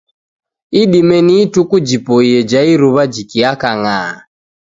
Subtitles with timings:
[0.81, 4.11] Idime ni ituku jipoie ja iruwa jikiaka ng'aa.